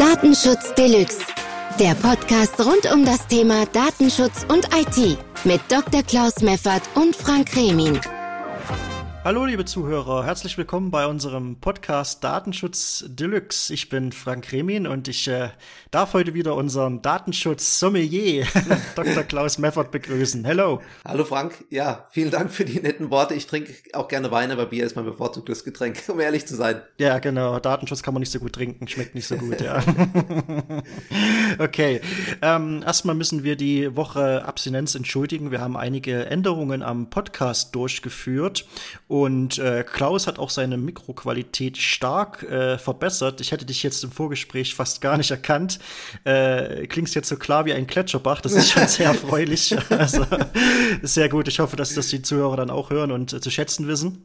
[0.00, 1.18] Datenschutz Deluxe.
[1.78, 6.02] Der Podcast rund um das Thema Datenschutz und IT mit Dr.
[6.02, 8.00] Klaus Meffert und Frank Remin.
[9.22, 13.70] Hallo liebe Zuhörer, herzlich willkommen bei unserem Podcast Datenschutz Deluxe.
[13.74, 15.50] Ich bin Frank Remin und ich äh,
[15.90, 18.46] darf heute wieder unseren Datenschutz-Sommelier
[18.96, 19.22] Dr.
[19.24, 20.42] Klaus Meffert begrüßen.
[20.46, 20.80] Hello.
[21.04, 23.34] Hallo Frank, ja, vielen Dank für die netten Worte.
[23.34, 26.80] Ich trinke auch gerne Wein, aber Bier ist mein bevorzugtes Getränk, um ehrlich zu sein.
[26.96, 27.58] Ja, genau.
[27.60, 29.82] Datenschutz kann man nicht so gut trinken, schmeckt nicht so gut, ja.
[31.58, 32.00] okay,
[32.40, 35.50] ähm, erstmal müssen wir die Woche Abstinenz entschuldigen.
[35.50, 38.64] Wir haben einige Änderungen am Podcast durchgeführt
[39.10, 43.40] und äh, Klaus hat auch seine Mikroqualität stark äh, verbessert.
[43.40, 45.80] Ich hätte dich jetzt im Vorgespräch fast gar nicht erkannt.
[46.22, 48.40] Äh, klingst jetzt so klar wie ein Gletscherbach.
[48.40, 49.76] Das ist schon sehr erfreulich.
[49.90, 50.24] Also
[51.02, 51.48] sehr gut.
[51.48, 54.22] Ich hoffe, dass das die Zuhörer dann auch hören und äh, zu schätzen wissen.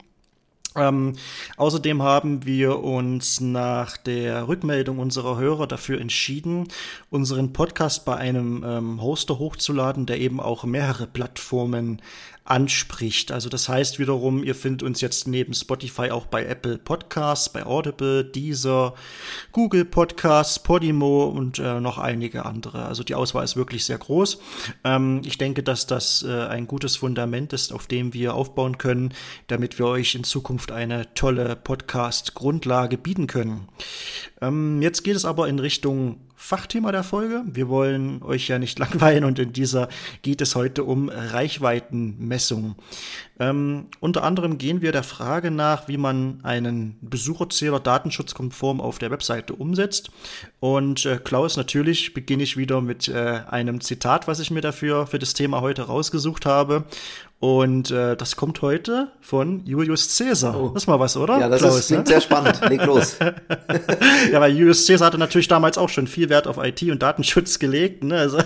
[0.75, 1.15] Ähm,
[1.57, 6.67] außerdem haben wir uns nach der Rückmeldung unserer Hörer dafür entschieden,
[7.09, 12.01] unseren Podcast bei einem ähm, Hoster hochzuladen, der eben auch mehrere Plattformen
[12.45, 13.31] anspricht.
[13.31, 17.65] Also das heißt wiederum, ihr findet uns jetzt neben Spotify auch bei Apple Podcasts, bei
[17.65, 18.93] Audible, Deezer,
[19.51, 22.85] Google Podcasts, Podimo und äh, noch einige andere.
[22.85, 24.39] Also die Auswahl ist wirklich sehr groß.
[24.83, 29.13] Ähm, ich denke, dass das äh, ein gutes Fundament ist, auf dem wir aufbauen können,
[29.47, 33.67] damit wir euch in Zukunft eine tolle Podcast-Grundlage bieten können.
[34.39, 37.43] Ähm, jetzt geht es aber in Richtung Fachthema der Folge.
[37.45, 39.89] Wir wollen euch ja nicht langweilen und in dieser
[40.21, 42.75] geht es heute um Reichweitenmessung.
[43.39, 49.11] Ähm, unter anderem gehen wir der Frage nach, wie man einen Besucherzähler datenschutzkonform auf der
[49.11, 50.11] Webseite umsetzt.
[50.59, 55.07] Und äh, Klaus, natürlich beginne ich wieder mit äh, einem Zitat, was ich mir dafür
[55.07, 56.85] für das Thema heute rausgesucht habe.
[57.39, 60.59] Und äh, das kommt heute von Julius Caesar.
[60.59, 60.69] Oh.
[60.69, 61.37] Das ist mal was, oder?
[61.37, 62.13] Ja, das Klaus, ist, klingt ne?
[62.13, 62.61] sehr spannend.
[62.69, 63.17] Leg los.
[64.31, 67.59] ja, weil Julius Caesar hatte natürlich damals auch schon viel Wert auf IT und Datenschutz
[67.59, 68.05] gelegt.
[68.05, 68.17] Ne?
[68.17, 68.37] Also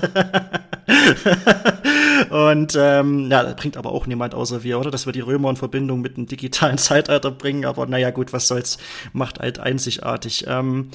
[2.32, 4.90] und ähm, ja, bringt aber auch niemand außer wir, oder?
[4.90, 7.66] Dass wir die Römer in Verbindung mit dem digitalen Zeitalter bringen.
[7.66, 8.80] Aber naja, gut, was soll's,
[9.14, 10.46] macht halt einzigartig.
[10.48, 10.90] Ähm,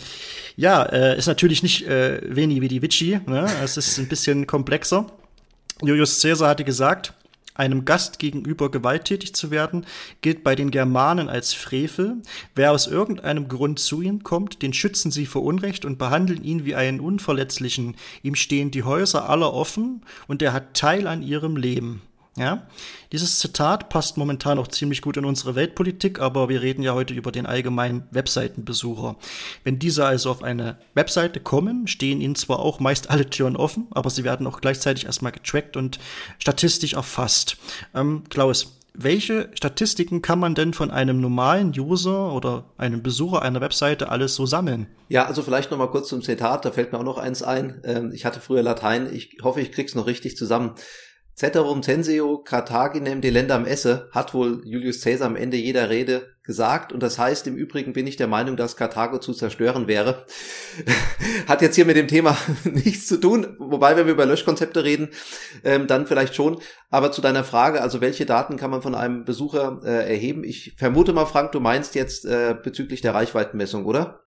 [0.56, 3.21] ja, äh, ist natürlich nicht äh, wenig wie die Vici.
[3.26, 3.47] Ne?
[3.62, 5.06] Es ist ein bisschen komplexer.
[5.81, 7.15] Julius Caesar hatte gesagt,
[7.54, 9.87] einem Gast gegenüber gewalttätig zu werden,
[10.20, 12.16] gilt bei den Germanen als Frevel.
[12.54, 16.64] Wer aus irgendeinem Grund zu ihnen kommt, den schützen sie vor Unrecht und behandeln ihn
[16.64, 17.97] wie einen Unverletzlichen.
[18.22, 22.03] Ihm stehen die Häuser aller offen und er hat Teil an ihrem Leben.
[22.37, 22.67] Ja,
[23.12, 27.15] dieses Zitat passt momentan auch ziemlich gut in unsere Weltpolitik, aber wir reden ja heute
[27.15, 29.15] über den allgemeinen Webseitenbesucher.
[29.62, 33.87] Wenn diese also auf eine Webseite kommen, stehen ihnen zwar auch meist alle Türen offen,
[33.93, 36.00] aber sie werden auch gleichzeitig erstmal getrackt und
[36.41, 37.56] statistisch erfasst.
[37.94, 43.61] Ähm, Klaus, welche Statistiken kann man denn von einem normalen User oder einem Besucher einer
[43.61, 44.87] Webseite alles so sammeln?
[45.09, 47.81] Ja, also vielleicht noch mal kurz zum Zitat, da fällt mir auch noch eins ein.
[47.84, 50.75] Ähm, ich hatte früher Latein, ich hoffe, ich krieg's noch richtig zusammen.
[51.37, 56.93] Ceterum censeo Carthaginem delendam esse, hat wohl Julius Caesar am Ende jeder Rede gesagt.
[56.93, 60.25] Und das heißt, im Übrigen bin ich der Meinung, dass Karthago zu zerstören wäre.
[61.49, 63.56] hat jetzt hier mit dem Thema nichts zu tun.
[63.59, 65.09] Wobei, wenn wir über Löschkonzepte reden,
[65.65, 66.61] ähm, dann vielleicht schon.
[66.91, 70.44] Aber zu deiner Frage, also welche Daten kann man von einem Besucher äh, erheben?
[70.44, 74.21] Ich vermute mal, Frank, du meinst jetzt äh, bezüglich der Reichweitenmessung, oder?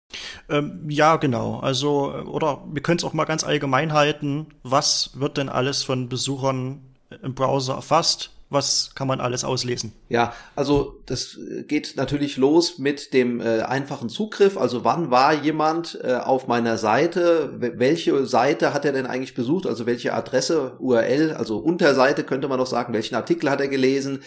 [0.50, 1.59] Ähm, ja, genau.
[1.59, 4.47] Also, oder wir können es auch mal ganz allgemein halten.
[4.63, 8.31] Was wird denn alles von Besuchern im Browser erfasst.
[8.50, 9.91] Was kann man alles auslesen?
[10.07, 11.38] Ja, also das
[11.68, 14.57] geht natürlich los mit dem äh, einfachen Zugriff.
[14.57, 17.53] Also wann war jemand äh, auf meiner Seite?
[17.57, 19.67] Welche Seite hat er denn eigentlich besucht?
[19.67, 24.23] Also welche Adresse, URL, also Unterseite könnte man noch sagen, welchen Artikel hat er gelesen?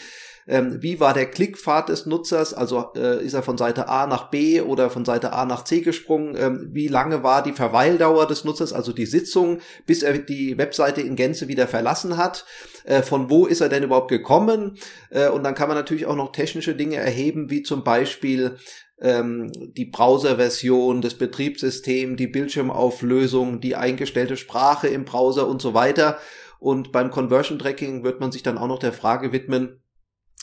[0.46, 4.30] Ähm, wie war der Klickpfad des Nutzers, also äh, ist er von Seite A nach
[4.30, 8.44] B oder von Seite A nach C gesprungen, ähm, wie lange war die Verweildauer des
[8.44, 12.44] Nutzers, also die Sitzung, bis er die Webseite in Gänze wieder verlassen hat,
[12.84, 14.76] äh, von wo ist er denn überhaupt gekommen?
[15.10, 18.56] Äh, und dann kann man natürlich auch noch technische Dinge erheben, wie zum Beispiel
[19.00, 26.18] ähm, die Browserversion, des Betriebssystems, die Bildschirmauflösung, die eingestellte Sprache im Browser und so weiter.
[26.58, 29.79] Und beim Conversion Tracking wird man sich dann auch noch der Frage widmen,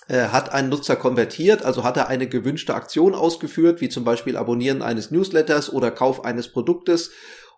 [0.08, 4.38] äh, hat ein Nutzer konvertiert, also hat er eine gewünschte Aktion ausgeführt, wie zum Beispiel
[4.38, 7.12] Abonnieren eines Newsletters oder Kauf eines Produktes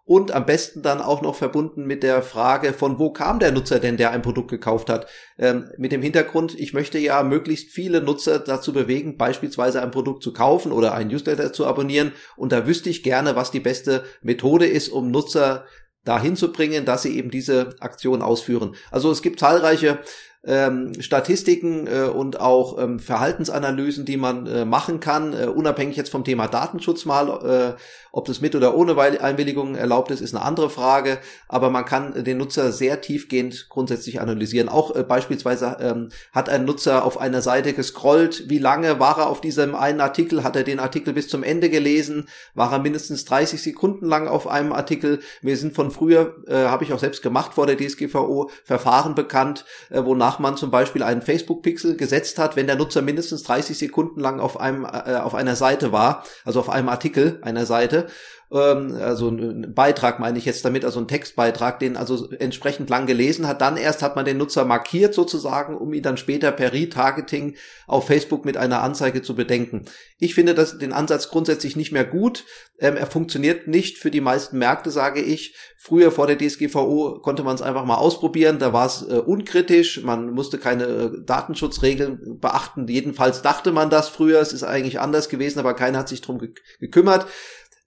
[0.10, 3.78] und am besten dann auch noch verbunden mit der Frage, von wo kam der Nutzer
[3.78, 5.06] denn, der ein Produkt gekauft hat.
[5.38, 10.24] Ähm, mit dem Hintergrund, ich möchte ja möglichst viele Nutzer dazu bewegen, beispielsweise ein Produkt
[10.24, 12.12] zu kaufen oder ein Newsletter zu abonnieren.
[12.36, 15.66] Und da wüsste ich gerne, was die beste Methode ist, um Nutzer
[16.06, 18.76] dahin zu bringen, dass sie eben diese Aktion ausführen.
[18.90, 20.00] Also es gibt zahlreiche
[20.46, 26.12] ähm, Statistiken äh, und auch ähm, Verhaltensanalysen, die man äh, machen kann, äh, unabhängig jetzt
[26.12, 27.82] vom Thema Datenschutz mal, äh,
[28.12, 32.24] ob das mit oder ohne Einwilligung erlaubt ist, ist eine andere Frage, aber man kann
[32.24, 34.70] den Nutzer sehr tiefgehend grundsätzlich analysieren.
[34.70, 39.28] Auch äh, beispielsweise ähm, hat ein Nutzer auf einer Seite gescrollt, wie lange war er
[39.28, 43.26] auf diesem einen Artikel, hat er den Artikel bis zum Ende gelesen, war er mindestens
[43.26, 45.20] 30 Sekunden lang auf einem Artikel.
[45.42, 49.66] Wir sind von früher, äh, habe ich auch selbst gemacht vor der DSGVO, Verfahren bekannt,
[49.90, 54.20] äh, wonach man zum Beispiel einen Facebook-Pixel gesetzt hat, wenn der Nutzer mindestens 30 Sekunden
[54.20, 58.08] lang auf einem äh, auf einer Seite war, also auf einem Artikel einer Seite
[58.52, 63.06] ähm, also ein Beitrag meine ich jetzt damit, also ein Textbeitrag, den also entsprechend lang
[63.06, 63.62] gelesen hat.
[63.62, 67.56] Dann erst hat man den Nutzer markiert sozusagen, um ihn dann später per Retargeting
[67.88, 69.86] auf Facebook mit einer Anzeige zu bedenken.
[70.18, 72.46] Ich finde das den Ansatz grundsätzlich nicht mehr gut.
[72.80, 75.56] Ähm, er funktioniert nicht für die meisten Märkte, sage ich.
[75.78, 78.58] Früher vor der DSGVO konnte man es einfach mal ausprobieren.
[78.60, 80.02] Da war es äh, unkritisch.
[80.04, 82.88] Man musste keine äh, Datenschutzregeln beachten.
[82.88, 84.42] Jedenfalls dachte man das früher.
[84.42, 86.42] Es ist eigentlich anders gewesen, aber keiner hat sich drum
[86.80, 87.28] gekümmert.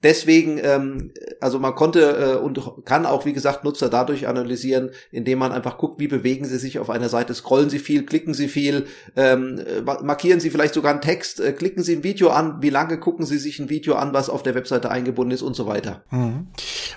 [0.02, 5.38] Deswegen, ähm, also man konnte äh, und kann auch, wie gesagt, Nutzer dadurch analysieren, indem
[5.38, 8.48] man einfach guckt, wie bewegen sie sich auf einer Seite, scrollen sie viel, klicken sie
[8.48, 9.60] viel, ähm,
[10.02, 13.26] markieren sie vielleicht sogar einen Text, äh, klicken sie ein Video an, wie lange gucken
[13.26, 16.02] sie sich ein Video an, was auf der Webseite eingebunden ist und so weiter.
[16.10, 16.48] Mhm.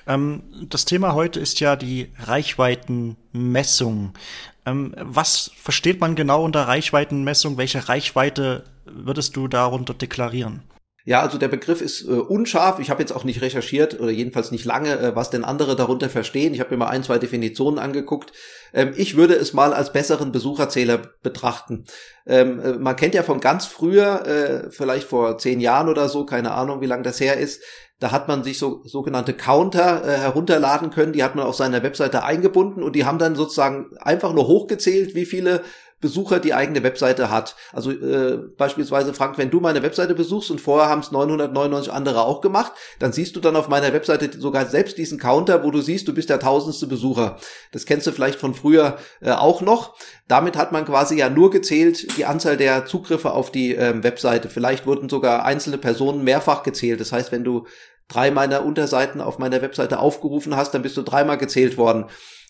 [0.08, 4.14] Ähm, das Thema heute ist ja die Reichweitenmessung.
[4.66, 7.58] Ähm, was versteht man genau unter Reichweitenmessung?
[7.58, 10.64] Welche Reichweite würdest du darunter deklarieren?
[11.08, 12.80] Ja, also der Begriff ist äh, unscharf.
[12.80, 16.10] Ich habe jetzt auch nicht recherchiert oder jedenfalls nicht lange, äh, was denn andere darunter
[16.10, 16.56] verstehen.
[16.56, 18.34] Ich habe mir mal ein, zwei Definitionen angeguckt.
[18.74, 21.86] Ähm, ich würde es mal als besseren Besucherzähler betrachten.
[22.26, 26.26] Ähm, äh, man kennt ja von ganz früher, äh, vielleicht vor zehn Jahren oder so,
[26.26, 27.62] keine Ahnung, wie lange das her ist,
[28.00, 31.82] da hat man sich so sogenannte Counter äh, herunterladen können, die hat man auf seiner
[31.82, 35.62] Webseite eingebunden und die haben dann sozusagen einfach nur hochgezählt, wie viele
[36.06, 37.56] Besucher die eigene Webseite hat.
[37.74, 42.26] Also äh, beispielsweise, Frank, wenn du meine Webseite besuchst und vorher haben es 999 andere
[42.26, 45.82] auch gemacht, dann siehst du dann auf meiner Webseite sogar selbst diesen Counter, wo du
[45.82, 47.38] siehst, du bist der tausendste Besucher.
[47.72, 49.96] Das kennst du vielleicht von früher äh, auch noch.
[50.28, 54.50] Damit hat man quasi ja nur gezählt die Anzahl der Zugriffe auf die ähm, Webseite.
[54.50, 57.02] Vielleicht wurden sogar einzelne Personen mehrfach gezählt.
[57.02, 57.66] Das heißt, wenn du
[58.08, 62.06] drei meiner Unterseiten auf meiner Webseite aufgerufen hast, dann bist du dreimal gezählt worden.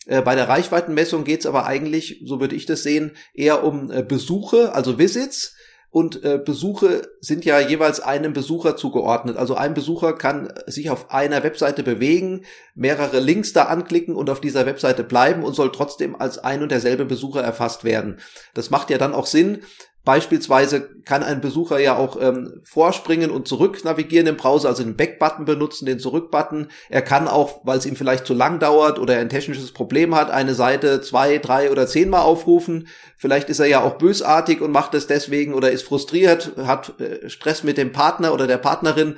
[0.06, 3.92] Äh, bei der Reichweitenmessung geht es aber eigentlich, so würde ich das sehen, eher um
[3.92, 5.56] äh, Besuche, also Visits.
[5.90, 9.38] Und äh, Besuche sind ja jeweils einem Besucher zugeordnet.
[9.38, 12.44] Also ein Besucher kann sich auf einer Webseite bewegen,
[12.74, 16.70] mehrere Links da anklicken und auf dieser Webseite bleiben und soll trotzdem als ein und
[16.70, 18.20] derselbe Besucher erfasst werden.
[18.54, 19.62] Das macht ja dann auch Sinn,
[20.06, 24.96] Beispielsweise kann ein Besucher ja auch ähm, vorspringen und zurück navigieren im Browser, also den
[24.96, 26.68] Back-Button benutzen, den Zurück-Button.
[26.90, 30.14] Er kann auch, weil es ihm vielleicht zu lang dauert oder er ein technisches Problem
[30.16, 32.88] hat, eine Seite zwei, drei oder zehnmal aufrufen.
[33.18, 37.28] Vielleicht ist er ja auch bösartig und macht es deswegen oder ist frustriert, hat äh,
[37.28, 39.16] Stress mit dem Partner oder der Partnerin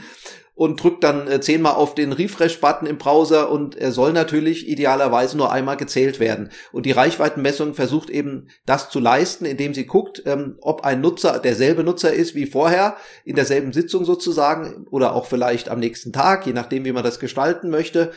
[0.57, 5.37] und drückt dann äh, zehnmal auf den Refresh-Button im Browser und er soll natürlich idealerweise
[5.37, 6.49] nur einmal gezählt werden.
[6.71, 11.37] Und die Reichweitenmessung versucht eben das zu leisten, indem sie guckt, ähm, ob ein Nutzer
[11.37, 16.47] derselbe Nutzer ist wie vorher, in derselben Sitzung sozusagen oder auch vielleicht am nächsten Tag,
[16.47, 18.11] je nachdem, wie man das gestalten möchte.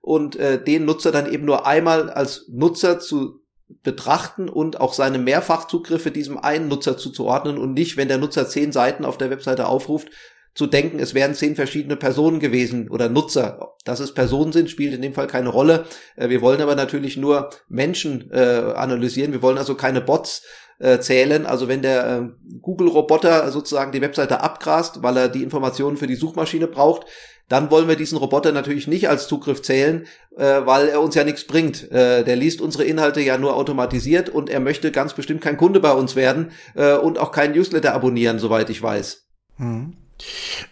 [0.00, 3.40] Und äh, den Nutzer dann eben nur einmal als Nutzer zu
[3.82, 8.70] betrachten und auch seine Mehrfachzugriffe diesem einen Nutzer zuzuordnen und nicht, wenn der Nutzer zehn
[8.70, 10.08] Seiten auf der Webseite aufruft,
[10.54, 13.74] zu denken, es wären zehn verschiedene Personen gewesen oder Nutzer.
[13.84, 15.86] Dass es Personen sind, spielt in dem Fall keine Rolle.
[16.16, 19.32] Äh, wir wollen aber natürlich nur Menschen äh, analysieren.
[19.32, 20.42] Wir wollen also keine Bots
[20.78, 21.46] äh, zählen.
[21.46, 26.16] Also wenn der äh, Google-Roboter sozusagen die Webseite abgrast, weil er die Informationen für die
[26.16, 27.06] Suchmaschine braucht,
[27.50, 31.24] dann wollen wir diesen Roboter natürlich nicht als Zugriff zählen, äh, weil er uns ja
[31.24, 31.90] nichts bringt.
[31.90, 35.80] Äh, der liest unsere Inhalte ja nur automatisiert und er möchte ganz bestimmt kein Kunde
[35.80, 39.26] bei uns werden äh, und auch keinen Newsletter abonnieren, soweit ich weiß.
[39.56, 39.96] Hm.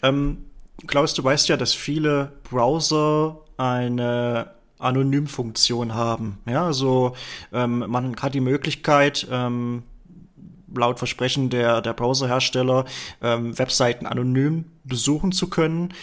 [0.02, 0.45] Ähm,
[0.87, 6.38] Klaus, du weißt ja, dass viele Browser eine Anonymfunktion haben.
[6.47, 7.14] Ja, also
[7.52, 9.83] ähm, man hat die Möglichkeit, ähm,
[10.75, 12.85] laut Versprechen der, der Browserhersteller
[13.23, 15.95] ähm, Webseiten anonym besuchen zu können.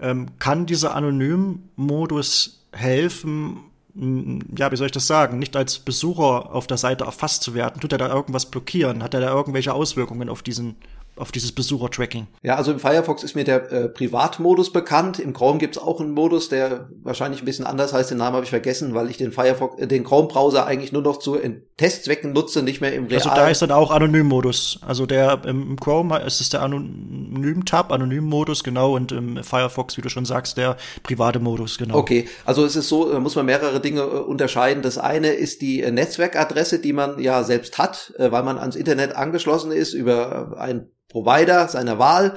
[0.00, 3.60] Ähm, kann dieser Anonym-Modus helfen,
[3.94, 7.80] ja, wie soll ich das sagen, nicht als Besucher auf der Seite erfasst zu werden?
[7.80, 9.02] Tut er da irgendwas blockieren?
[9.02, 10.76] Hat er da irgendwelche Auswirkungen auf diesen
[11.16, 12.26] auf dieses Besucher-Tracking.
[12.42, 15.18] Ja, also im Firefox ist mir der äh, Privatmodus bekannt.
[15.18, 18.10] Im Chrome gibt's auch einen Modus, der wahrscheinlich ein bisschen anders heißt.
[18.10, 21.18] Den Namen habe ich vergessen, weil ich den Firefox, äh, den Chrome-Browser eigentlich nur noch
[21.18, 21.38] zu
[21.76, 23.20] Testzwecken nutze, nicht mehr im Real.
[23.20, 24.80] Also da ist dann auch Anonym-Modus.
[24.82, 30.08] Also der im Chrome ist es der Anonym-Tab, Anonym-Modus, genau, und im Firefox, wie du
[30.08, 31.96] schon sagst, der private Modus, genau.
[31.96, 34.82] Okay, also es ist so, muss man mehrere Dinge äh, unterscheiden.
[34.82, 38.76] Das eine ist die äh, Netzwerkadresse, die man ja selbst hat, äh, weil man ans
[38.76, 42.36] Internet angeschlossen ist über ein Provider seiner Wahl.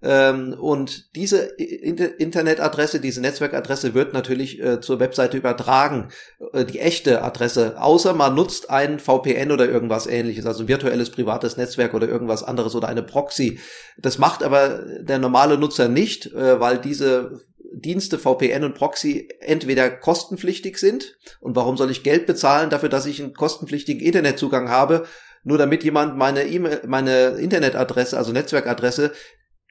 [0.00, 6.08] Ähm, und diese Internetadresse, diese Netzwerkadresse wird natürlich äh, zur Webseite übertragen,
[6.52, 11.10] äh, die echte Adresse, außer man nutzt ein VPN oder irgendwas ähnliches, also ein virtuelles
[11.10, 13.58] privates Netzwerk oder irgendwas anderes oder eine Proxy.
[13.96, 17.40] Das macht aber der normale Nutzer nicht, äh, weil diese
[17.72, 23.06] Dienste VPN und Proxy entweder kostenpflichtig sind und warum soll ich Geld bezahlen dafür, dass
[23.06, 25.06] ich einen kostenpflichtigen Internetzugang habe
[25.48, 29.12] nur damit jemand meine E-Mail, meine Internetadresse, also Netzwerkadresse,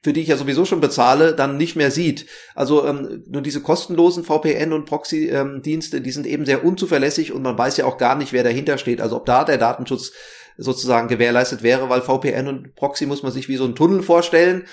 [0.04, 2.26] für die ich ja sowieso schon bezahle, dann nicht mehr sieht.
[2.56, 7.44] Also ähm, nur diese kostenlosen VPN und Proxy-Dienste, ähm, die sind eben sehr unzuverlässig und
[7.44, 9.02] man weiß ja auch gar nicht, wer dahinter steht.
[9.02, 10.14] Also ob da der Datenschutz
[10.58, 14.66] sozusagen gewährleistet wäre, weil VPN und Proxy muss man sich wie so ein Tunnel vorstellen.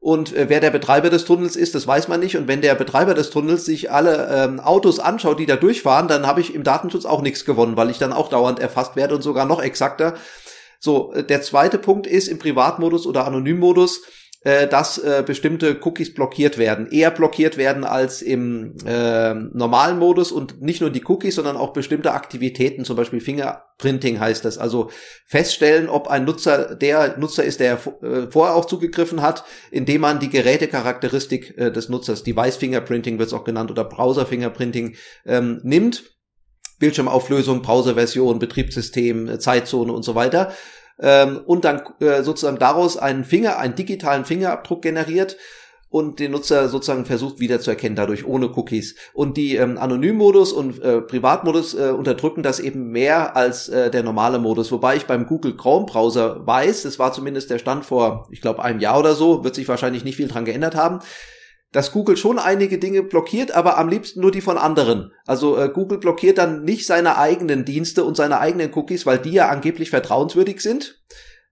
[0.00, 2.36] Und äh, wer der Betreiber des Tunnels ist, das weiß man nicht.
[2.36, 6.26] Und wenn der Betreiber des Tunnels sich alle ähm, Autos anschaut, die da durchfahren, dann
[6.26, 9.22] habe ich im Datenschutz auch nichts gewonnen, weil ich dann auch dauernd erfasst werde und
[9.22, 10.14] sogar noch exakter.
[10.78, 14.02] So, äh, der zweite Punkt ist im Privatmodus oder Anonymmodus,
[14.44, 20.30] äh, dass äh, bestimmte Cookies blockiert werden, eher blockiert werden als im äh, normalen Modus
[20.30, 24.90] und nicht nur die Cookies, sondern auch bestimmte Aktivitäten, zum Beispiel Fingerprinting heißt das, also
[25.26, 30.20] feststellen, ob ein Nutzer der Nutzer ist, der äh, vorher auch zugegriffen hat, indem man
[30.20, 34.94] die Gerätecharakteristik äh, des Nutzers, Device Fingerprinting wird es auch genannt oder Browser Fingerprinting
[35.26, 36.17] ähm, nimmt
[36.78, 40.52] Bildschirmauflösung, Browserversion, Betriebssystem, Zeitzone und so weiter.
[41.00, 45.36] Ähm, und dann äh, sozusagen daraus einen Finger, einen digitalen Fingerabdruck generiert
[45.90, 48.94] und den Nutzer sozusagen versucht wiederzuerkennen, dadurch ohne Cookies.
[49.14, 54.02] Und die ähm, Anonym-Modus und äh, Privatmodus äh, unterdrücken das eben mehr als äh, der
[54.02, 54.70] normale Modus.
[54.70, 58.62] Wobei ich beim Google Chrome Browser weiß, das war zumindest der Stand vor, ich glaube,
[58.62, 61.00] einem Jahr oder so, wird sich wahrscheinlich nicht viel dran geändert haben,
[61.72, 65.12] dass Google schon einige Dinge blockiert, aber am liebsten nur die von anderen.
[65.26, 69.32] Also äh, Google blockiert dann nicht seine eigenen Dienste und seine eigenen Cookies, weil die
[69.32, 71.02] ja angeblich vertrauenswürdig sind.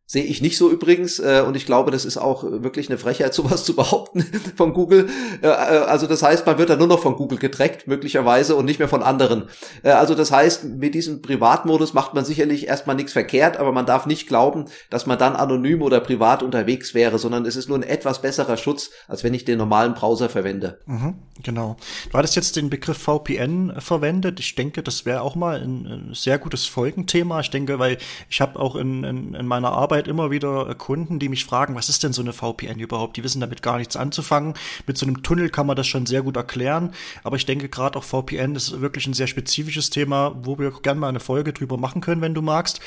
[0.08, 3.34] Sehe ich nicht so übrigens äh, und ich glaube, das ist auch wirklich eine Frechheit,
[3.34, 5.08] sowas zu behaupten von Google.
[5.42, 8.66] Äh, äh, also das heißt, man wird dann nur noch von Google getrackt, möglicherweise, und
[8.66, 9.48] nicht mehr von anderen.
[9.82, 13.84] Äh, also das heißt, mit diesem Privatmodus macht man sicherlich erstmal nichts verkehrt, aber man
[13.84, 17.78] darf nicht glauben, dass man dann anonym oder privat unterwegs wäre, sondern es ist nur
[17.78, 20.78] ein etwas besserer Schutz, als wenn ich den normalen Browser verwende.
[20.86, 21.76] Mhm, genau.
[22.12, 24.38] Du hattest jetzt den Begriff VPN verwendet.
[24.38, 27.40] Ich denke, das wäre auch mal ein, ein, sehr gutes Folgenthema.
[27.40, 27.98] Ich denke, weil
[28.30, 31.74] ich habe auch in, in, in meiner Arbeit Arbeit immer wieder Kunden, die mich fragen,
[31.74, 33.16] was ist denn so eine VPN überhaupt?
[33.16, 34.52] Die wissen damit gar nichts anzufangen.
[34.86, 36.92] Mit so einem Tunnel kann man das schon sehr gut erklären.
[37.22, 41.00] Aber ich denke gerade auch VPN ist wirklich ein sehr spezifisches Thema, wo wir gerne
[41.00, 42.80] mal eine Folge drüber machen können, wenn du magst.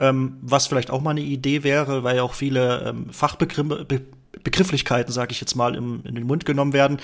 [0.00, 3.84] Ähm, was vielleicht auch mal eine Idee wäre, weil ja auch viele ähm, Fachbegriffe
[4.44, 6.98] Begrifflichkeiten, sage ich jetzt mal, im, in den Mund genommen werden,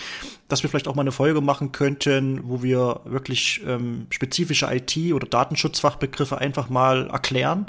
[0.48, 5.12] dass wir vielleicht auch mal eine Folge machen könnten, wo wir wirklich ähm, spezifische IT-
[5.12, 7.66] oder Datenschutzfachbegriffe einfach mal erklären.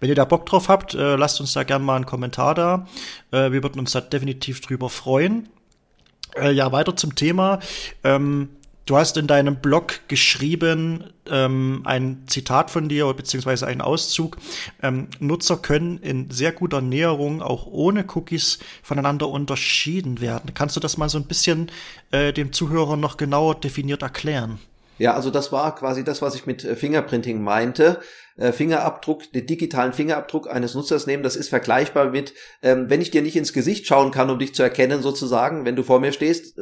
[0.00, 2.86] Wenn ihr da Bock drauf habt, äh, lasst uns da gerne mal einen Kommentar da.
[3.30, 5.48] Äh, wir würden uns da definitiv drüber freuen.
[6.36, 7.60] Äh, ja, weiter zum Thema.
[8.04, 8.48] Ähm,
[8.90, 14.36] Du hast in deinem Blog geschrieben, ähm, ein Zitat von dir, beziehungsweise einen Auszug.
[14.82, 20.54] Ähm, Nutzer können in sehr guter Näherung auch ohne Cookies voneinander unterschieden werden.
[20.54, 21.70] Kannst du das mal so ein bisschen
[22.10, 24.58] äh, dem Zuhörer noch genauer definiert erklären?
[25.00, 28.00] Ja, also das war quasi das, was ich mit äh, Fingerprinting meinte.
[28.36, 33.10] Äh, Fingerabdruck, den digitalen Fingerabdruck eines Nutzers nehmen, das ist vergleichbar mit, ähm, wenn ich
[33.10, 36.12] dir nicht ins Gesicht schauen kann, um dich zu erkennen, sozusagen, wenn du vor mir
[36.12, 36.58] stehst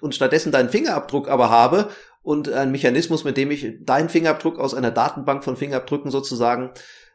[0.00, 1.88] und stattdessen deinen Fingerabdruck aber habe
[2.22, 6.70] und ein Mechanismus, mit dem ich deinen Fingerabdruck aus einer Datenbank von Fingerabdrücken sozusagen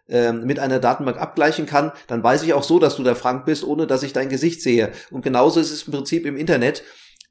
[0.09, 3.45] ähm, mit einer Datenbank abgleichen kann, dann weiß ich auch so, dass du der Frank
[3.45, 4.91] bist, ohne dass ich dein Gesicht sehe.
[5.09, 6.83] Und genauso ist es im Prinzip im Internet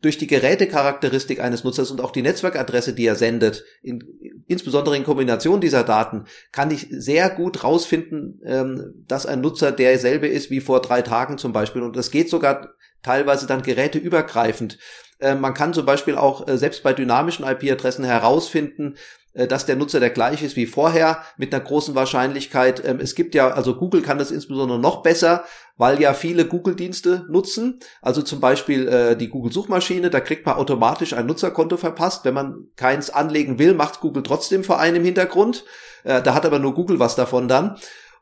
[0.04, 4.04] durch die Gerätecharakteristik eines Nutzers und auch die Netzwerkadresse, die er sendet, in,
[4.46, 10.28] insbesondere in Kombination dieser Daten, kann ich sehr gut rausfinden, ähm, dass ein Nutzer derselbe
[10.28, 11.82] ist wie vor drei Tagen zum Beispiel.
[11.82, 14.78] Und das geht sogar teilweise dann geräteübergreifend.
[15.20, 18.96] Äh, man kann zum Beispiel auch äh, selbst bei dynamischen IP-Adressen herausfinden,
[19.34, 22.84] dass der Nutzer der gleiche ist wie vorher mit einer großen Wahrscheinlichkeit.
[22.84, 25.44] Ähm, es gibt ja, also Google kann das insbesondere noch besser,
[25.76, 27.80] weil ja viele Google-Dienste nutzen.
[28.00, 32.24] Also zum Beispiel äh, die Google-Suchmaschine, da kriegt man automatisch ein Nutzerkonto verpasst.
[32.24, 35.64] Wenn man keins anlegen will, macht Google trotzdem vor einem im Hintergrund.
[36.04, 37.76] Äh, da hat aber nur Google was davon dann.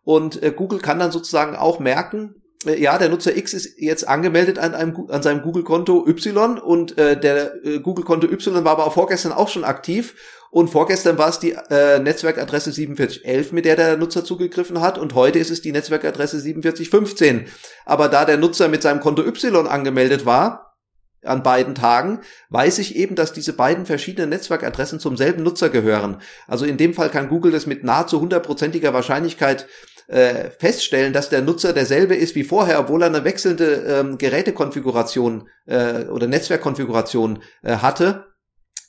[0.04, 4.06] Und äh, Google kann dann sozusagen auch merken, äh, ja, der Nutzer X ist jetzt
[4.08, 8.86] angemeldet an, einem, an seinem Google-Konto Y und äh, der äh, Google-Konto Y war aber
[8.86, 10.14] auch vorgestern auch schon aktiv
[10.50, 15.14] und vorgestern war es die äh, Netzwerkadresse 4711, mit der der Nutzer zugegriffen hat und
[15.14, 17.46] heute ist es die Netzwerkadresse 4715.
[17.86, 20.72] Aber da der Nutzer mit seinem Konto Y angemeldet war,
[21.24, 26.20] an beiden Tagen, weiß ich eben, dass diese beiden verschiedenen Netzwerkadressen zum selben Nutzer gehören.
[26.48, 29.68] Also in dem Fall kann Google das mit nahezu hundertprozentiger Wahrscheinlichkeit
[30.12, 35.48] äh, feststellen, dass der Nutzer derselbe ist wie vorher, obwohl er eine wechselnde ähm, Gerätekonfiguration
[35.66, 38.26] äh, oder Netzwerkkonfiguration äh, hatte.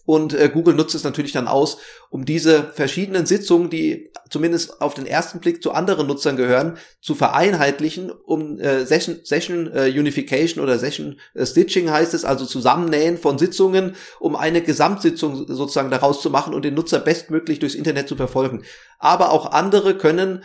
[0.05, 1.77] Und äh, Google nutzt es natürlich dann aus,
[2.09, 7.15] um diese verschiedenen Sitzungen, die zumindest auf den ersten Blick zu anderen Nutzern gehören, zu
[7.15, 13.17] vereinheitlichen, um äh, Session, Session äh, Unification oder Session äh, Stitching heißt es, also Zusammennähen
[13.17, 18.09] von Sitzungen, um eine Gesamtsitzung sozusagen daraus zu machen und den Nutzer bestmöglich durchs Internet
[18.09, 18.63] zu verfolgen.
[18.99, 20.43] Aber auch andere können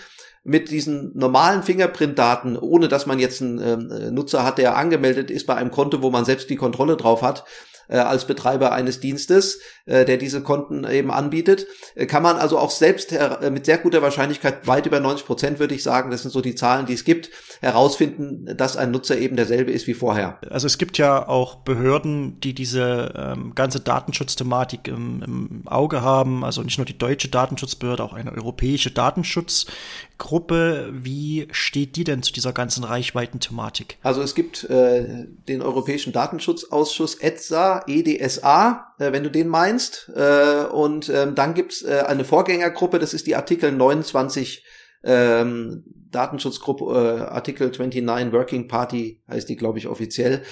[0.48, 5.46] mit diesen normalen Fingerprint-Daten, ohne dass man jetzt einen äh, Nutzer hat, der angemeldet ist
[5.46, 7.44] bei einem Konto, wo man selbst die Kontrolle drauf hat,
[7.88, 12.58] äh, als Betreiber eines Dienstes, äh, der diese Konten eben anbietet, äh, kann man also
[12.58, 16.22] auch selbst äh, mit sehr guter Wahrscheinlichkeit, weit über 90 Prozent würde ich sagen, das
[16.22, 17.30] sind so die Zahlen, die es gibt,
[17.60, 20.38] herausfinden, dass ein Nutzer eben derselbe ist wie vorher.
[20.50, 26.44] Also es gibt ja auch Behörden, die diese ähm, ganze Datenschutzthematik im, im Auge haben,
[26.44, 30.90] also nicht nur die deutsche Datenschutzbehörde, auch eine europäische Datenschutzgruppe.
[30.92, 33.98] Wie steht die denn zu dieser ganzen Reichweiten-Thematik?
[34.02, 40.10] Also es gibt äh, den Europäischen Datenschutzausschuss ETSA, EDSA, äh, wenn du den meinst.
[40.14, 44.64] Äh, und ähm, dann gibt's äh, eine Vorgängergruppe, das ist die Artikel 29
[45.04, 50.42] ähm, Datenschutzgruppe, äh, Artikel 29 Working Party heißt die, glaube ich, offiziell.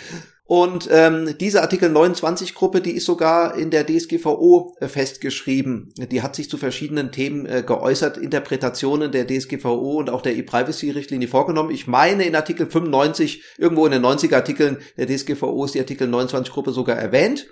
[0.49, 5.93] Und ähm, diese Artikel 29 Gruppe, die ist sogar in der DSGVO äh, festgeschrieben.
[5.97, 11.27] Die hat sich zu verschiedenen Themen äh, geäußert, Interpretationen der DSGVO und auch der E-Privacy-Richtlinie
[11.27, 11.73] vorgenommen.
[11.73, 16.07] Ich meine in Artikel 95, irgendwo in den 90er Artikeln der DSGVO ist die Artikel
[16.07, 17.49] 29 Gruppe sogar erwähnt.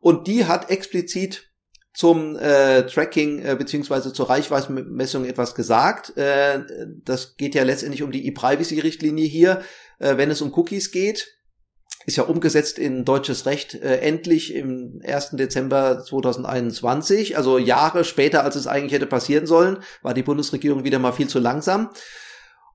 [0.00, 1.50] Und die hat explizit
[1.92, 6.16] zum äh, Tracking äh, beziehungsweise zur Reichweitenmessung etwas gesagt.
[6.16, 6.60] Äh,
[7.04, 9.60] das geht ja letztendlich um die E-Privacy-Richtlinie hier,
[9.98, 11.34] äh, wenn es um Cookies geht
[12.06, 15.30] ist ja umgesetzt in deutsches Recht äh, endlich im 1.
[15.32, 20.98] Dezember 2021, also Jahre später, als es eigentlich hätte passieren sollen, war die Bundesregierung wieder
[20.98, 21.90] mal viel zu langsam.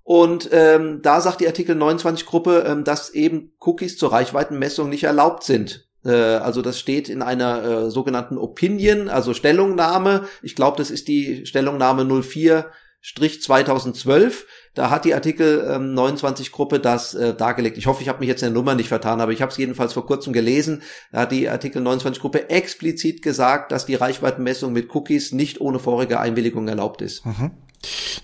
[0.03, 5.03] Und ähm, da sagt die Artikel 29 Gruppe, ähm, dass eben Cookies zur Reichweitenmessung nicht
[5.03, 5.87] erlaubt sind.
[6.03, 10.25] Äh, also das steht in einer äh, sogenannten Opinion, also Stellungnahme.
[10.41, 12.65] Ich glaube, das ist die Stellungnahme 04
[13.01, 14.45] 2012
[14.79, 17.77] da hat die Artikel ähm, 29 Gruppe das äh, dargelegt.
[17.77, 19.57] Ich hoffe, ich habe mich jetzt in der Nummer nicht vertan, aber ich habe es
[19.57, 20.83] jedenfalls vor kurzem gelesen.
[21.11, 25.79] Da hat die Artikel 29 Gruppe explizit gesagt, dass die Reichweitenmessung mit Cookies nicht ohne
[25.79, 27.25] vorige Einwilligung erlaubt ist.
[27.25, 27.51] Mhm.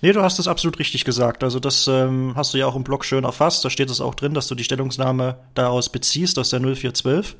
[0.02, 1.42] Nee, du hast es absolut richtig gesagt.
[1.42, 3.64] Also das ähm, hast du ja auch im Blog schön erfasst.
[3.64, 7.36] Da steht es auch drin, dass du die Stellungnahme daraus beziehst, aus der 0412.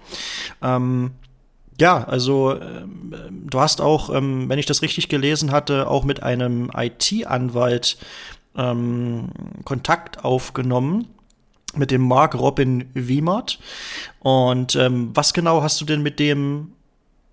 [0.62, 1.12] Ähm,
[1.78, 6.22] ja, also ähm, du hast auch, ähm, wenn ich das richtig gelesen hatte, auch mit
[6.22, 7.98] einem IT-Anwalt
[8.56, 9.28] ähm,
[9.64, 11.08] Kontakt aufgenommen
[11.74, 13.58] mit dem Mark Robin Wiemert.
[14.20, 16.72] Und ähm, was genau hast du denn mit dem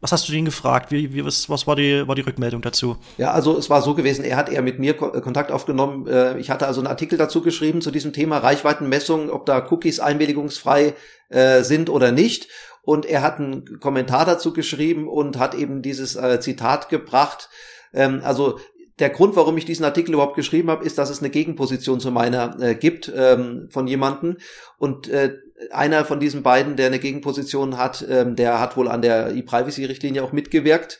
[0.03, 0.91] was hast du den gefragt?
[0.91, 2.97] Wie, wie, was, was war, die, war die Rückmeldung dazu?
[3.17, 6.07] Ja, also es war so gewesen, er hat eher mit mir Kontakt aufgenommen.
[6.07, 10.01] Äh, ich hatte also einen Artikel dazu geschrieben zu diesem Thema Reichweitenmessung, ob da Cookies
[10.01, 10.93] einwilligungsfrei
[11.29, 12.49] äh, sind oder nicht.
[12.83, 17.49] Und er hat einen Kommentar dazu geschrieben und hat eben dieses äh, Zitat gebracht.
[17.93, 18.59] Ähm, also
[18.99, 22.11] der Grund, warum ich diesen Artikel überhaupt geschrieben habe, ist, dass es eine Gegenposition zu
[22.11, 24.37] meiner äh, gibt ähm, von jemanden.
[24.77, 25.37] Und äh,
[25.71, 30.23] einer von diesen beiden, der eine Gegenposition hat, ähm, der hat wohl an der E-Privacy-Richtlinie
[30.23, 30.99] auch mitgewirkt.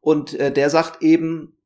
[0.00, 1.56] Und äh, der sagt eben,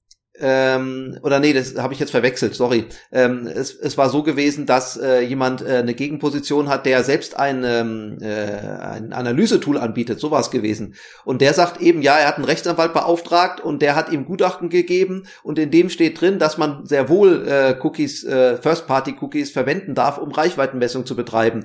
[0.41, 2.87] ähm, oder nee, das habe ich jetzt verwechselt, sorry.
[3.11, 7.37] Ähm, es, es war so gewesen, dass äh, jemand äh, eine Gegenposition hat, der selbst
[7.37, 10.95] ein, ähm, äh, ein Analysetool anbietet, so war es gewesen.
[11.25, 14.69] Und der sagt eben, ja, er hat einen Rechtsanwalt beauftragt und der hat ihm Gutachten
[14.69, 19.95] gegeben und in dem steht drin, dass man sehr wohl äh, Cookies, äh, First-Party-Cookies verwenden
[19.95, 21.65] darf, um Reichweitenmessung zu betreiben.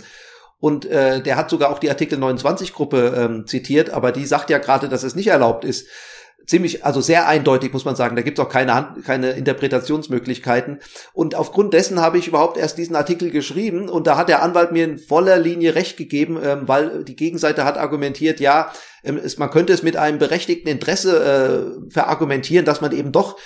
[0.59, 4.59] Und äh, der hat sogar auch die Artikel 29-Gruppe ähm, zitiert, aber die sagt ja
[4.59, 5.87] gerade, dass es nicht erlaubt ist
[6.45, 8.15] ziemlich, also sehr eindeutig, muss man sagen.
[8.15, 10.79] Da gibt es auch keine, Hand, keine Interpretationsmöglichkeiten.
[11.13, 13.89] Und aufgrund dessen habe ich überhaupt erst diesen Artikel geschrieben.
[13.89, 17.65] Und da hat der Anwalt mir in voller Linie recht gegeben, ähm, weil die Gegenseite
[17.65, 18.71] hat argumentiert, ja,
[19.03, 23.37] ähm, es, man könnte es mit einem berechtigten Interesse äh, verargumentieren, dass man eben doch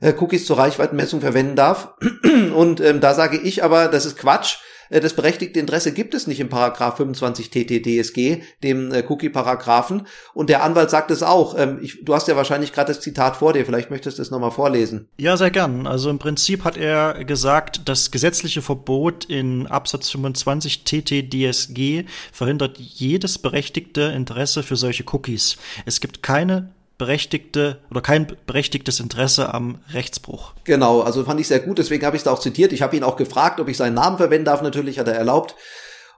[0.00, 1.94] äh, Cookies zur Reichweitenmessung verwenden darf.
[2.54, 4.58] Und ähm, da sage ich aber, das ist Quatsch
[5.00, 10.06] das berechtigte Interesse gibt es nicht im Paragraph 25 TTDSG, dem äh, Cookie-Paragraphen.
[10.34, 11.58] Und der Anwalt sagt es auch.
[11.58, 13.64] Ähm, ich, du hast ja wahrscheinlich gerade das Zitat vor dir.
[13.64, 15.08] Vielleicht möchtest du es nochmal vorlesen.
[15.18, 15.86] Ja, sehr gern.
[15.86, 23.38] Also im Prinzip hat er gesagt, das gesetzliche Verbot in Absatz 25 TTDSG verhindert jedes
[23.38, 25.56] berechtigte Interesse für solche Cookies.
[25.86, 30.54] Es gibt keine berechtigte oder kein berechtigtes Interesse am Rechtsbruch.
[30.64, 32.72] Genau, also fand ich sehr gut, deswegen habe ich es auch zitiert.
[32.72, 35.54] Ich habe ihn auch gefragt, ob ich seinen Namen verwenden darf, natürlich hat er erlaubt.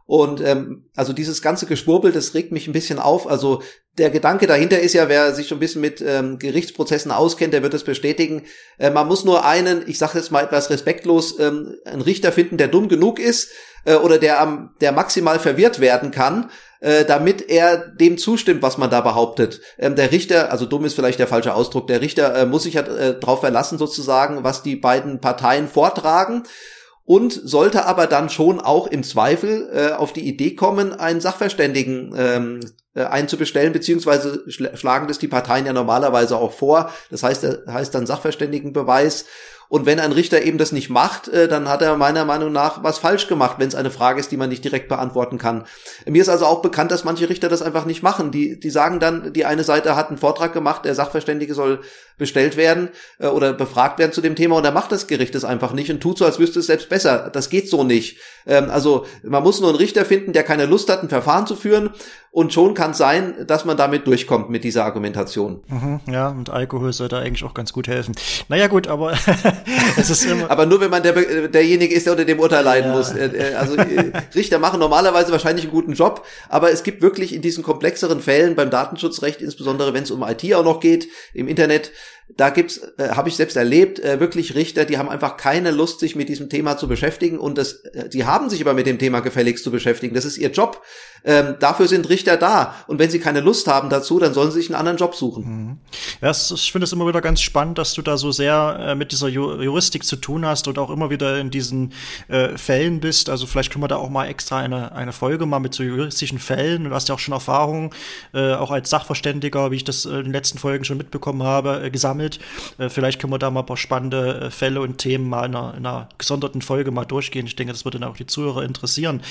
[0.06, 3.26] Und ähm, also dieses ganze Geschwurbel, das regt mich ein bisschen auf.
[3.26, 3.62] Also
[3.96, 7.62] der Gedanke dahinter ist ja, wer sich schon ein bisschen mit ähm, Gerichtsprozessen auskennt, der
[7.62, 8.42] wird es bestätigen.
[8.78, 12.58] Äh, man muss nur einen, ich sage jetzt mal etwas respektlos, ähm, einen Richter finden,
[12.58, 13.50] der dumm genug ist
[13.86, 18.76] äh, oder der am, der maximal verwirrt werden kann, äh, damit er dem zustimmt, was
[18.76, 19.62] man da behauptet.
[19.78, 22.74] Ähm, der Richter, also dumm ist vielleicht der falsche Ausdruck, der Richter äh, muss sich
[22.74, 26.42] ja äh, darauf verlassen, sozusagen, was die beiden Parteien vortragen
[27.04, 32.14] und sollte aber dann schon auch im Zweifel äh, auf die Idee kommen, einen Sachverständigen
[32.16, 32.60] ähm,
[32.94, 36.90] äh, einzubestellen, beziehungsweise schlagen das die Parteien ja normalerweise auch vor.
[37.10, 39.26] Das heißt, das heißt dann Sachverständigenbeweis
[39.68, 42.82] und wenn ein Richter eben das nicht macht, äh, dann hat er meiner Meinung nach
[42.82, 45.64] was falsch gemacht, wenn es eine Frage ist, die man nicht direkt beantworten kann.
[46.06, 48.30] Mir ist also auch bekannt, dass manche Richter das einfach nicht machen.
[48.30, 51.80] Die, die sagen dann, die eine Seite hat einen Vortrag gemacht, der Sachverständige soll
[52.16, 55.44] bestellt werden äh, oder befragt werden zu dem Thema und dann macht das Gericht es
[55.44, 57.30] einfach nicht und tut so, als wüsste es selbst besser.
[57.32, 58.18] Das geht so nicht.
[58.46, 61.56] Ähm, also man muss nur einen Richter finden, der keine Lust hat, ein Verfahren zu
[61.56, 61.90] führen
[62.30, 65.62] und schon kann es sein, dass man damit durchkommt mit dieser Argumentation.
[65.68, 68.14] Mhm, ja, und Alkohol sollte eigentlich auch ganz gut helfen.
[68.48, 69.14] Naja gut, aber
[70.48, 72.96] aber nur wenn man der, derjenige ist, der unter dem Urteil leiden ja.
[72.96, 73.12] muss.
[73.12, 77.34] Äh, äh, also äh, Richter machen normalerweise wahrscheinlich einen guten Job, aber es gibt wirklich
[77.34, 81.48] in diesen komplexeren Fällen beim Datenschutzrecht, insbesondere wenn es um IT auch noch geht, im
[81.48, 81.92] Internet,
[82.36, 86.00] da gibt's, äh, habe ich selbst erlebt, äh, wirklich Richter, die haben einfach keine Lust,
[86.00, 88.98] sich mit diesem Thema zu beschäftigen und das, äh, die haben sich aber mit dem
[88.98, 90.14] Thema gefälligst zu beschäftigen.
[90.14, 90.82] Das ist ihr Job.
[91.26, 92.74] Ähm, dafür sind Richter da.
[92.86, 95.44] Und wenn sie keine Lust haben dazu, dann sollen sie sich einen anderen Job suchen.
[95.44, 95.78] Mhm.
[96.20, 99.12] Ja, ich finde es immer wieder ganz spannend, dass du da so sehr äh, mit
[99.12, 101.92] dieser Juristik zu tun hast und auch immer wieder in diesen
[102.28, 103.30] äh, Fällen bist.
[103.30, 106.38] Also vielleicht können wir da auch mal extra eine, eine Folge mal mit so juristischen
[106.38, 106.84] Fällen.
[106.84, 107.94] Du hast ja auch schon Erfahrung,
[108.34, 112.13] äh, auch als Sachverständiger, wie ich das in den letzten Folgen schon mitbekommen habe, gesammelt
[112.14, 112.38] gesammelt.
[112.78, 115.54] Äh, vielleicht können wir da mal ein paar spannende äh, Fälle und Themen mal in
[115.54, 117.46] einer, in einer, gesonderten Folge mal durchgehen.
[117.46, 119.22] Ich denke, das würde dann auch die Zuhörer interessieren.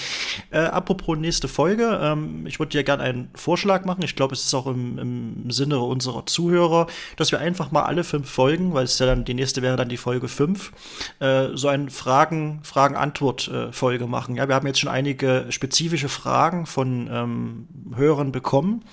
[0.52, 4.04] Äh, apropos nächste Folge, ähm, ich würde dir gerne einen Vorschlag machen.
[4.04, 8.04] Ich glaube, es ist auch im, im, Sinne unserer Zuhörer, dass wir einfach mal alle
[8.04, 10.72] fünf Folgen, weil es ja dann die nächste wäre dann die Folge fünf,
[11.20, 14.36] äh, so eine Fragen, Fragen-Antwort-Folge machen.
[14.36, 18.84] Ja, wir haben jetzt schon einige spezifische Fragen von ähm, Hörern bekommen.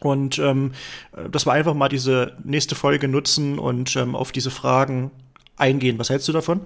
[0.00, 0.72] Und ähm,
[1.30, 5.10] dass wir einfach mal diese nächste Folge nutzen und ähm, auf diese Fragen
[5.56, 5.98] eingehen.
[5.98, 6.62] Was hältst du davon?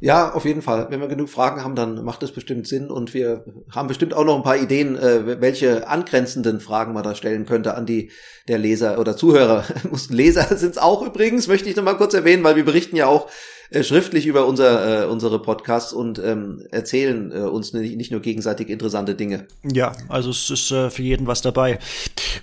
[0.00, 0.88] Ja, auf jeden Fall.
[0.90, 4.24] Wenn wir genug Fragen haben, dann macht das bestimmt Sinn und wir haben bestimmt auch
[4.24, 8.10] noch ein paar Ideen, äh, welche angrenzenden Fragen man da stellen könnte an die
[8.46, 9.64] der Leser oder Zuhörer.
[10.10, 13.06] Leser sind es auch übrigens, möchte ich noch mal kurz erwähnen, weil wir berichten ja
[13.06, 13.30] auch
[13.74, 18.20] äh, schriftlich über unser, äh, unsere Podcasts und ähm, erzählen äh, uns nicht, nicht nur
[18.20, 19.46] gegenseitig interessante Dinge.
[19.64, 21.78] Ja, also es ist äh, für jeden was dabei.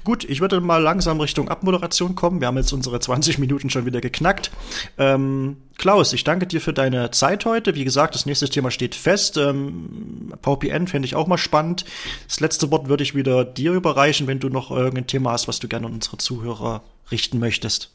[0.04, 2.42] Gut, ich würde mal langsam Richtung Abmoderation kommen.
[2.42, 4.52] Wir haben jetzt unsere 20 Minuten schon wieder geknackt.
[4.98, 7.76] Ähm, Klaus, ich danke dir für deine Zeit heute.
[7.76, 9.38] Wie gesagt, das nächste Thema steht fest.
[9.38, 11.86] Ähm, VPN fände ich auch mal spannend.
[12.28, 15.60] Das letzte Wort würde ich wieder dir überreichen, wenn du noch irgendein Thema hast, was
[15.60, 17.90] du gerne an unsere Zuhörer richten möchtest.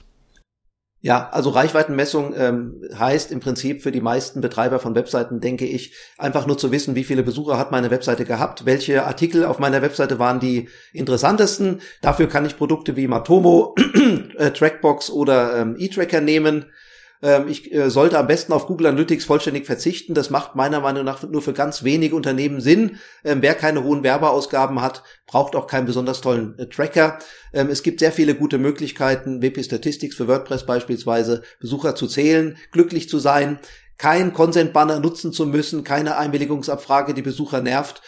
[1.06, 5.94] Ja, also Reichweitenmessung ähm, heißt im Prinzip für die meisten Betreiber von Webseiten, denke ich,
[6.18, 9.82] einfach nur zu wissen, wie viele Besucher hat meine Webseite gehabt, welche Artikel auf meiner
[9.82, 11.80] Webseite waren die interessantesten.
[12.02, 13.76] Dafür kann ich Produkte wie Matomo,
[14.36, 16.64] äh, Trackbox oder ähm, E-Tracker nehmen
[17.48, 20.14] ich äh, sollte am besten auf Google Analytics vollständig verzichten.
[20.14, 22.98] Das macht meiner Meinung nach nur für ganz wenige Unternehmen Sinn.
[23.24, 27.18] Ähm, wer keine hohen Werbeausgaben hat, braucht auch keinen besonders tollen äh, Tracker.
[27.52, 32.56] Ähm, es gibt sehr viele gute Möglichkeiten, WP Statistics für WordPress beispielsweise, Besucher zu zählen,
[32.70, 33.58] glücklich zu sein,
[33.98, 38.02] kein Consent-Banner nutzen zu müssen, keine Einwilligungsabfrage, die Besucher nervt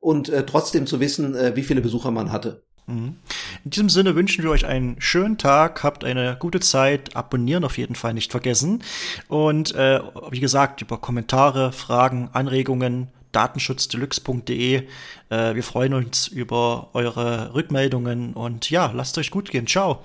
[0.00, 2.64] und äh, trotzdem zu wissen, wie viele Besucher man hatte.
[2.86, 3.16] Mhm.
[3.64, 7.78] In diesem Sinne wünschen wir euch einen schönen Tag, habt eine gute Zeit, abonnieren auf
[7.78, 8.82] jeden Fall nicht vergessen.
[9.28, 14.82] Und äh, wie gesagt, über Kommentare, Fragen, Anregungen, datenschutzdeluxe.de.
[15.30, 19.66] Äh, wir freuen uns über eure Rückmeldungen und ja, lasst euch gut gehen.
[19.66, 20.02] Ciao.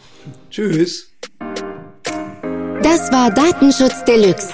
[0.50, 1.12] Tschüss.
[2.82, 4.54] Das war Datenschutz Deluxe.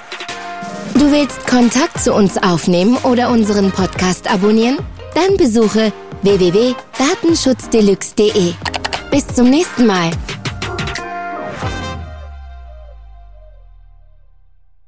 [0.96, 4.78] Du willst Kontakt zu uns aufnehmen oder unseren Podcast abonnieren?
[5.14, 5.94] Dann besuche
[6.26, 8.54] www.datenschutzdeluxe.de.
[9.12, 10.12] Bis zum nächsten Mal.